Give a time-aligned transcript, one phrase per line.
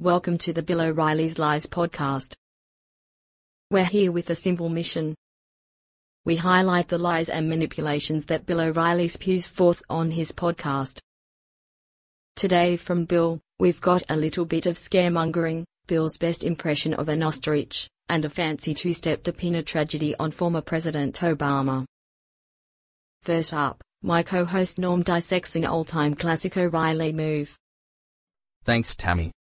[0.00, 2.36] Welcome to the Bill O'Reilly's Lies podcast.
[3.68, 5.16] We're here with a simple mission.
[6.24, 11.00] We highlight the lies and manipulations that Bill O'Reilly spews forth on his podcast.
[12.36, 17.24] Today from Bill, we've got a little bit of scaremongering, Bill's best impression of an
[17.24, 21.84] ostrich, and a fancy two-step to pin a tragedy on former President Obama.
[23.24, 27.56] First up, my co-host Norm dissects an all-time classic O'Reilly move.
[28.62, 29.32] Thanks Tammy.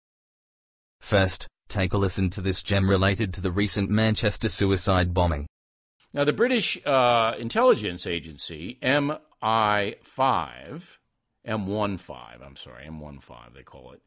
[1.08, 5.48] First, take a listen to this gem related to the recent Manchester suicide bombing.
[6.12, 9.22] Now, the British uh, intelligence agency, MI5,
[11.48, 14.02] M15, I'm sorry, M15, they call it,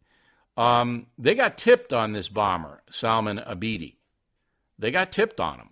[0.58, 3.94] um, they got tipped on this bomber, Salman Abedi.
[4.78, 5.70] They got tipped on him,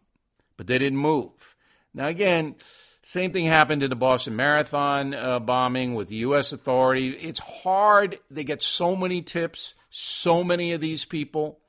[0.57, 1.57] but they didn't move.
[1.93, 2.55] Now, again,
[3.03, 6.53] same thing happened in the Boston Marathon uh, bombing with the U.S.
[6.53, 7.17] authorities.
[7.21, 8.19] It's hard.
[8.31, 11.61] They get so many tips, so many of these people.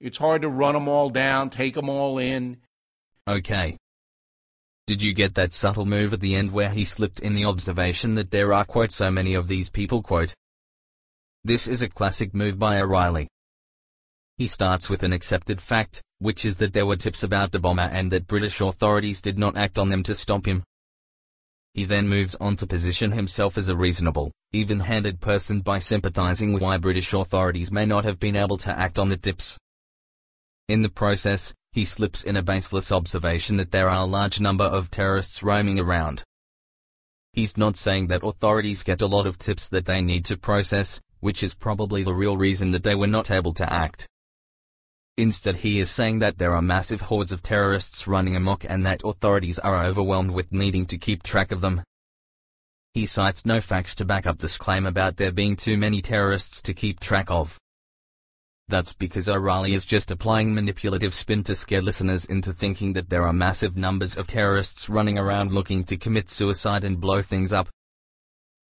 [0.00, 2.58] It's hard to run them all down, take them all in.
[3.26, 3.76] Okay.
[4.86, 8.14] Did you get that subtle move at the end where he slipped in the observation
[8.14, 10.34] that there are quote so many of these people quote?
[11.44, 13.28] This is a classic move by O'Reilly.
[14.38, 17.82] He starts with an accepted fact, which is that there were tips about the bomber
[17.92, 20.62] and that British authorities did not act on them to stop him.
[21.78, 26.60] He then moves on to position himself as a reasonable, even-handed person by sympathizing with
[26.60, 29.56] why British authorities may not have been able to act on the tips.
[30.66, 34.64] In the process, he slips in a baseless observation that there are a large number
[34.64, 36.24] of terrorists roaming around.
[37.32, 41.00] He's not saying that authorities get a lot of tips that they need to process,
[41.20, 44.08] which is probably the real reason that they were not able to act.
[45.18, 49.02] Instead he is saying that there are massive hordes of terrorists running amok and that
[49.04, 51.82] authorities are overwhelmed with needing to keep track of them.
[52.94, 56.62] He cites no facts to back up this claim about there being too many terrorists
[56.62, 57.58] to keep track of.
[58.68, 63.26] That's because O'Reilly is just applying manipulative spin to scare listeners into thinking that there
[63.26, 67.68] are massive numbers of terrorists running around looking to commit suicide and blow things up.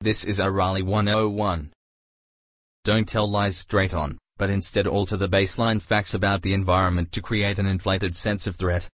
[0.01, 1.73] This is O'Reilly 101.
[2.85, 7.21] Don't tell lies straight on but instead alter the baseline facts about the environment to
[7.21, 8.89] create an inflated sense of threat.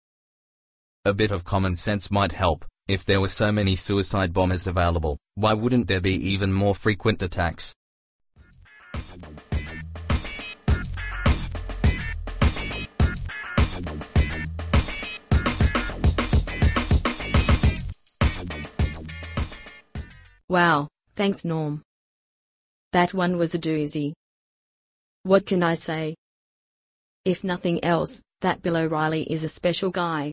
[1.04, 2.64] A bit of common sense might help.
[2.88, 7.22] If there were so many suicide bombers available, why wouldn't there be even more frequent
[7.22, 7.74] attacks?
[20.48, 21.82] Wow, thanks Norm.
[22.92, 24.12] That one was a doozy.
[25.24, 26.16] What can I say?
[27.24, 30.32] If nothing else, that Bill O'Reilly is a special guy.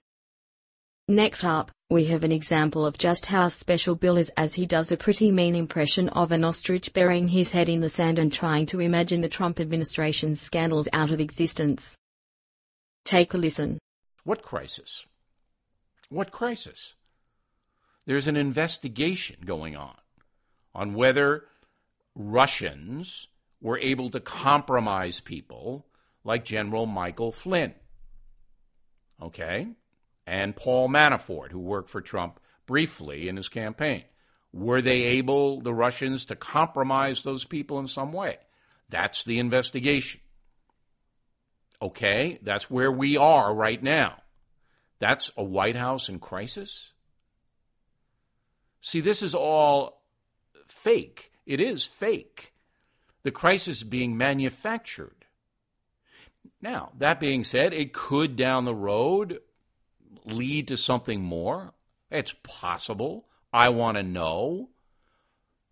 [1.08, 4.92] Next up, we have an example of just how special Bill is as he does
[4.92, 8.66] a pretty mean impression of an ostrich burying his head in the sand and trying
[8.66, 11.98] to imagine the Trump administration's scandals out of existence.
[13.06, 13.80] Take a listen.
[14.26, 15.06] What crisis?
[16.10, 16.96] What crisis?
[18.06, 19.96] There's an investigation going on
[20.76, 21.46] on whether
[22.14, 23.30] Russians
[23.62, 25.86] were able to compromise people
[26.24, 27.74] like General Michael Flynn.
[29.22, 29.68] Okay?
[30.26, 34.04] And Paul Manafort, who worked for Trump briefly in his campaign.
[34.54, 38.38] Were they able, the Russians, to compromise those people in some way?
[38.90, 40.22] That's the investigation.
[41.82, 42.40] Okay?
[42.42, 44.18] That's where we are right now.
[45.00, 46.92] That's a White House in crisis?
[48.82, 50.04] See, this is all
[50.68, 51.32] fake.
[51.46, 52.51] It is fake
[53.24, 55.26] the crisis being manufactured.
[56.62, 59.40] Now, that being said, it could down the road
[60.26, 61.74] lead to something more.
[62.10, 63.26] It's possible.
[63.54, 64.70] I want to know.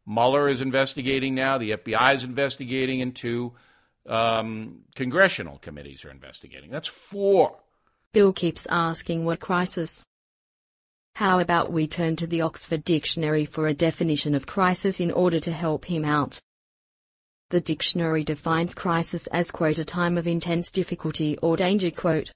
[0.05, 1.57] Mueller is investigating now.
[1.57, 3.53] The FBI is investigating, and two
[4.07, 6.71] um, congressional committees are investigating.
[6.71, 7.57] That's four.
[8.11, 10.07] Bill keeps asking what crisis.
[11.15, 15.39] How about we turn to the Oxford Dictionary for a definition of crisis in order
[15.39, 16.39] to help him out?
[17.49, 22.31] The dictionary defines crisis as quote a time of intense difficulty or danger quote.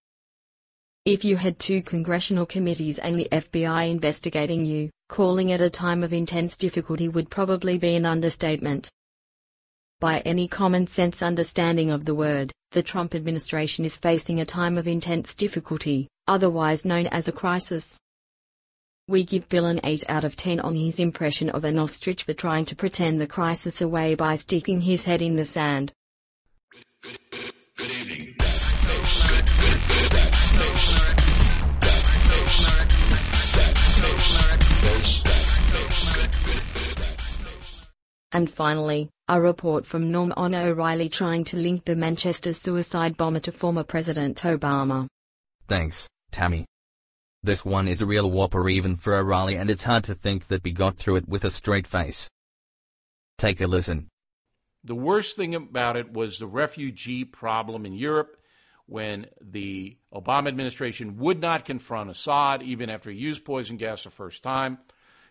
[1.06, 6.01] If you had two congressional committees and the FBI investigating you, calling it a time
[6.01, 8.89] of intense difficulty would probably be an understatement.
[10.00, 14.80] By any common sense understanding of the word, the Trump administration is facing a time
[14.80, 18.00] of intense difficulty, otherwise known as a crisis.
[19.10, 22.34] We give Bill an 8 out of 10 on his impression of an ostrich for
[22.34, 25.92] trying to pretend the crisis away by sticking his head in the sand.
[38.32, 43.42] And finally, a report from Norm on O'Reilly trying to link the Manchester suicide bomber
[43.42, 45.08] to former President Obama.
[45.68, 46.66] Thanks, Tammy.
[47.44, 50.63] This one is a real whopper even for O'Reilly and it's hard to think that
[50.63, 52.30] we got through it with a straight face.
[53.38, 54.07] Take a listen.
[54.86, 58.38] The worst thing about it was the refugee problem in Europe
[58.86, 64.10] when the Obama administration would not confront Assad, even after he used poison gas the
[64.10, 64.78] first time,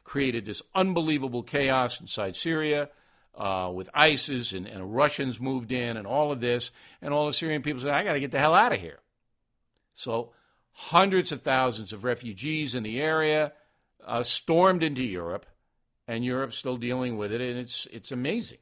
[0.04, 2.90] created this unbelievable chaos inside Syria
[3.34, 6.70] uh, with ISIS and, and Russians moved in and all of this.
[7.00, 9.00] And all the Syrian people said, I got to get the hell out of here.
[9.94, 10.32] So
[10.72, 13.52] hundreds of thousands of refugees in the area
[14.06, 15.46] uh, stormed into Europe,
[16.08, 18.58] and Europe's still dealing with it, and it's, it's amazing.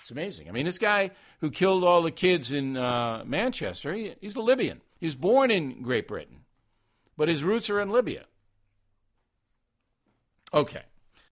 [0.00, 0.48] It's amazing.
[0.48, 4.42] I mean, this guy who killed all the kids in uh, Manchester, he, he's a
[4.42, 4.80] Libyan.
[4.98, 6.40] He was born in Great Britain,
[7.16, 8.24] but his roots are in Libya.
[10.52, 10.82] Okay.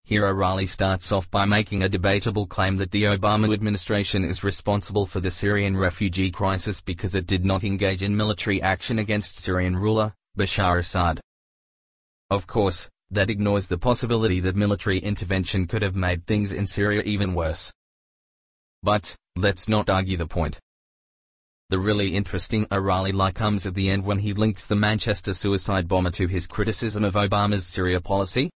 [0.05, 5.07] Here O'Reilly starts off by making a debatable claim that the Obama administration is responsible
[5.07, 9.77] for the Syrian refugee crisis because it did not engage in military action against Syrian
[9.77, 11.21] ruler, Bashar Assad.
[12.31, 17.03] Of course, that ignores the possibility that military intervention could have made things in Syria
[17.05, 17.73] even worse.
[18.83, 20.59] But, let's not argue the point.
[21.69, 25.87] The really interesting O'Reilly lie comes at the end when he links the Manchester suicide
[25.87, 28.51] bomber to his criticism of Obama's Syria policy.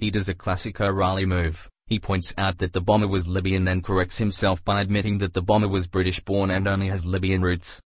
[0.00, 1.68] He does a classic O'Reilly move.
[1.86, 5.42] He points out that the bomber was Libyan then corrects himself by admitting that the
[5.42, 7.82] bomber was British born and only has Libyan roots.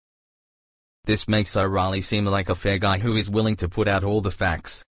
[1.07, 4.21] This makes O'Reilly seem like a fair guy who is willing to put out all
[4.21, 4.85] the facts.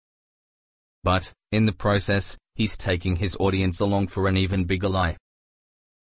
[1.02, 5.16] But, in the process, he's taking his audience along for an even bigger lie.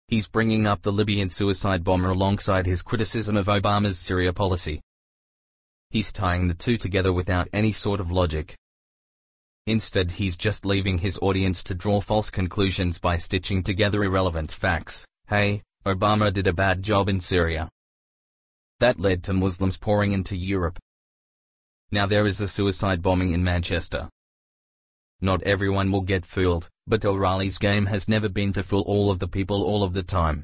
[0.08, 4.82] He's bringing up the Libyan suicide bomber alongside his criticism of Obama's Syria policy.
[5.92, 8.56] He's tying the two together without any sort of logic.
[9.68, 15.06] Instead he's just leaving his audience to draw false conclusions by stitching together irrelevant facts.
[15.28, 17.68] Hey, Obama did a bad job in Syria.
[18.80, 20.78] That led to Muslims pouring into Europe.
[21.92, 24.08] Now there is a suicide bombing in Manchester.
[25.20, 29.18] Not everyone will get fooled, but O'Reilly's game has never been to fool all of
[29.18, 30.44] the people all of the time.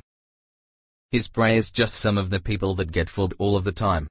[1.12, 4.08] His prey is just some of the people that get fooled all of the time.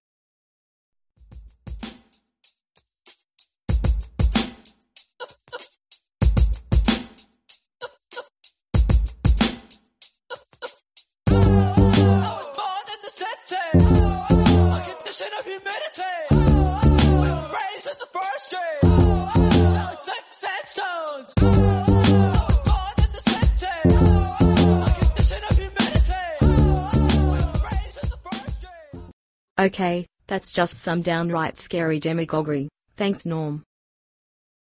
[29.61, 32.71] Okay, that's just some downright scary demagoguery.
[32.97, 33.63] Thanks, Norm.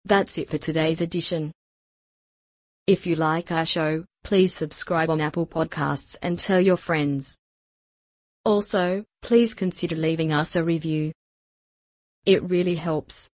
[0.04, 1.54] That's it for today's edition.
[2.88, 7.38] If you like our show, please subscribe on Apple Podcasts and tell your friends.
[8.44, 11.14] Also, please consider leaving us a review.
[12.26, 13.30] It really helps.